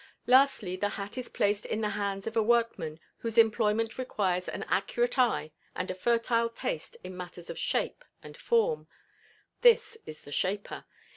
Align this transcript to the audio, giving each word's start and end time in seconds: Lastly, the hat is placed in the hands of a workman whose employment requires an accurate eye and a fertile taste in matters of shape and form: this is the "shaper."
Lastly, 0.25 0.75
the 0.75 0.89
hat 0.97 1.15
is 1.15 1.29
placed 1.29 1.63
in 1.63 1.81
the 1.81 1.89
hands 1.89 2.25
of 2.25 2.35
a 2.35 2.41
workman 2.41 2.99
whose 3.19 3.37
employment 3.37 3.99
requires 3.99 4.49
an 4.49 4.63
accurate 4.67 5.19
eye 5.19 5.51
and 5.75 5.91
a 5.91 5.93
fertile 5.93 6.49
taste 6.49 6.97
in 7.03 7.15
matters 7.15 7.51
of 7.51 7.59
shape 7.59 8.03
and 8.23 8.35
form: 8.35 8.87
this 9.61 9.99
is 10.07 10.21
the 10.23 10.31
"shaper." 10.31 10.85